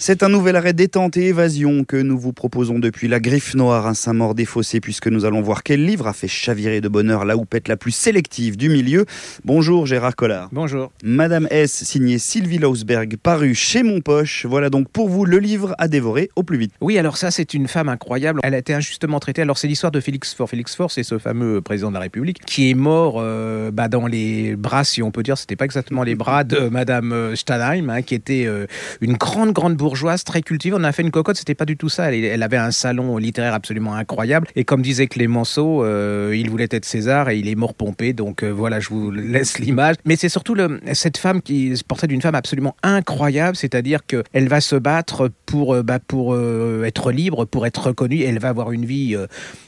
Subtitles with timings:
[0.00, 3.84] C'est un nouvel arrêt détente et évasion que nous vous proposons depuis la Griffe Noire
[3.84, 7.66] à Saint-Maur-des-Fossés, puisque nous allons voir quel livre a fait chavirer de bonheur la houppette
[7.66, 9.06] la plus sélective du milieu.
[9.44, 10.50] Bonjour Gérard Collard.
[10.52, 10.92] Bonjour.
[11.02, 14.46] Madame S, signée Sylvie Lausberg, paru chez Mon Poche.
[14.46, 16.72] Voilà donc pour vous le livre à dévorer au plus vite.
[16.80, 18.38] Oui, alors ça, c'est une femme incroyable.
[18.44, 19.42] Elle a été injustement traitée.
[19.42, 20.48] Alors, c'est l'histoire de Félix Faure.
[20.48, 24.06] Félix Faure, c'est ce fameux président de la République qui est mort euh, bah, dans
[24.06, 27.90] les bras, si on peut dire, c'était pas exactement les bras de Madame euh, Steinheim,
[27.90, 28.66] hein, qui était euh,
[29.00, 29.87] une grande, grande bourgeoise
[30.24, 30.76] très cultivée.
[30.78, 32.12] On a fait une cocotte, c'était pas du tout ça.
[32.12, 34.46] Elle, avait un salon littéraire absolument incroyable.
[34.56, 38.12] Et comme disait Clémenceau, euh, il voulait être César et il est mort pompé.
[38.12, 39.96] Donc euh, voilà, je vous laisse l'image.
[40.04, 40.56] Mais c'est surtout
[40.92, 45.74] cette femme qui se portrait d'une femme absolument incroyable, c'est-à-dire qu'elle va se battre pour,
[45.74, 46.36] euh, bah, pour
[46.84, 48.22] être libre, pour être reconnue.
[48.22, 49.16] Elle va avoir une vie,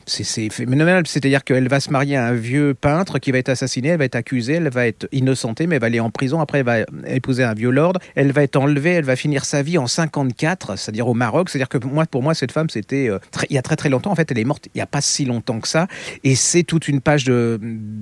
[0.07, 1.07] c'est phénoménal.
[1.07, 3.89] C'est-à-dire qu'elle va se marier à un vieux peintre qui va être assassiné.
[3.89, 6.41] Elle va être accusée, elle va être innocentée, mais elle va aller en prison.
[6.41, 7.95] Après, elle va épouser un vieux lord.
[8.15, 8.91] Elle va être enlevée.
[8.91, 11.49] Elle va finir sa vie en 54, c'est-à-dire au Maroc.
[11.49, 13.11] C'est-à-dire que moi, pour moi, cette femme, c'était
[13.49, 14.11] il y a très très longtemps.
[14.11, 15.87] En fait, elle est morte il n'y a pas si longtemps que ça.
[16.25, 17.59] Et c'est toute une page de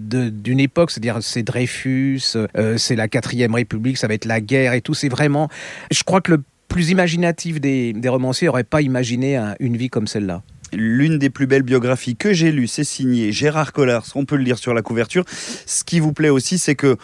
[0.08, 0.90] d'une époque.
[0.90, 2.36] C'est-à-dire c'est Dreyfus,
[2.76, 4.94] c'est la quatrième République, ça va être la guerre et tout.
[4.94, 5.48] C'est vraiment,
[5.90, 9.88] je crois que le plus imaginatif des, des romanciers n'aurait pas imaginé un, une vie
[9.88, 10.42] comme celle-là.
[10.74, 14.42] L'une des plus belles biographies que j'ai lues, c'est signé Gérard Collard, on peut le
[14.42, 15.24] lire sur la couverture.
[15.64, 16.98] Ce qui vous plaît aussi, c'est que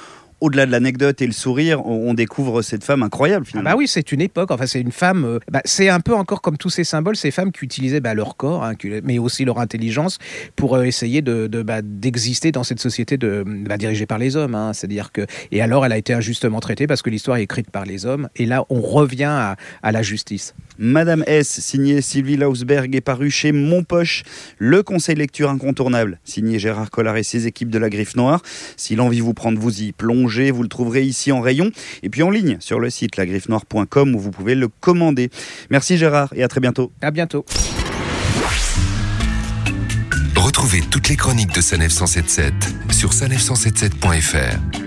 [0.45, 3.71] au-delà de l'anecdote et le sourire, on découvre cette femme incroyable finalement.
[3.71, 4.51] Ah bah oui, c'est une époque.
[4.51, 5.25] Enfin, c'est une femme.
[5.25, 8.13] Euh, bah, c'est un peu encore comme tous ces symboles, ces femmes qui utilisaient bah,
[8.13, 10.19] leur corps, hein, mais aussi leur intelligence
[10.55, 13.43] pour euh, essayer de, de bah, d'exister dans cette société de,
[13.79, 14.55] dirigée par les hommes.
[14.55, 14.75] Hein.
[14.75, 17.87] C'est-à-dire que et alors, elle a été injustement traitée parce que l'histoire est écrite par
[17.87, 18.29] les hommes.
[18.37, 20.55] Et là, on revient à, à la justice.
[20.77, 24.25] Madame S, signée Sylvie Lausberg, est paru chez Mon Poche.
[24.59, 28.43] Le conseil lecture incontournable, signé Gérard Collard et ses équipes de la Griffe Noire.
[28.77, 29.93] Si l'envie vous prend vous y
[30.51, 31.71] vous le trouverez ici en rayon
[32.03, 35.31] et puis en ligne sur le site lagriffenoire.com où vous pouvez le commander.
[35.71, 36.93] Merci Gérard et à très bientôt.
[37.01, 37.45] À bientôt.
[40.37, 42.53] Retrouvez toutes les chroniques de Sanef 177
[42.91, 44.84] sur sanef177.fr.